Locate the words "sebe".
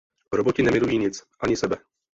1.57-1.77